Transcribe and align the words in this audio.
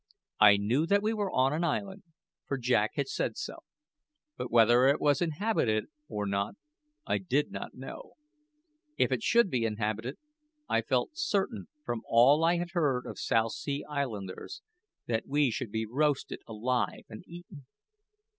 I 0.39 0.57
knew 0.57 0.87
that 0.87 1.03
we 1.03 1.13
were 1.13 1.31
on 1.31 1.53
an 1.53 1.63
island, 1.63 2.01
for 2.47 2.57
Jack 2.57 2.93
had 2.95 3.07
said 3.07 3.37
so; 3.37 3.57
but 4.35 4.49
whether 4.49 4.87
it 4.87 4.99
was 4.99 5.21
inhabited 5.21 5.85
or 6.09 6.25
not, 6.25 6.55
I 7.05 7.19
did 7.19 7.51
not 7.51 7.75
know. 7.75 8.13
If 8.97 9.11
it 9.11 9.21
should 9.21 9.51
be 9.51 9.63
inhabited, 9.63 10.17
I 10.67 10.81
felt 10.81 11.15
certain, 11.19 11.67
from 11.85 12.01
all 12.07 12.43
I 12.43 12.57
had 12.57 12.71
heard 12.71 13.05
of 13.05 13.19
South 13.19 13.51
Sea 13.51 13.85
Islanders, 13.87 14.63
that 15.05 15.27
we 15.27 15.51
should 15.51 15.71
be 15.71 15.85
roasted 15.85 16.39
alive 16.47 17.03
and 17.07 17.23
eaten. 17.27 17.67